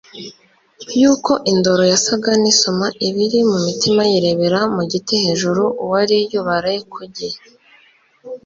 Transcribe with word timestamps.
yuko 1.01 1.31
indoro 1.51 1.83
yasaga 1.91 2.31
n'isoma 2.41 2.87
ibiri 3.07 3.39
mu 3.49 3.57
mitima 3.67 4.01
yirebera 4.11 4.59
mu 4.75 4.83
giti 4.91 5.15
hejuru 5.23 5.63
uwari 5.83 6.17
yubaraye 6.31 6.79
ku 6.93 7.01
gi; 7.15 7.29